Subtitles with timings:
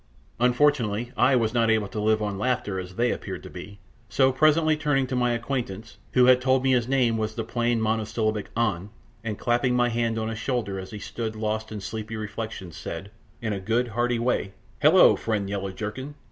[0.39, 3.77] Unfortunately I was not able to live on laughter, as they appeared to be,
[4.09, 7.79] so presently turning to my acquaintance, who had told me his name was the plain
[7.79, 8.89] monosyllabic An,
[9.23, 13.11] and clapping my hand on his shoulder as he stood lost in sleepy reflection, said,
[13.43, 16.15] in a good, hearty way, "Hullo, friend Yellow jerkin!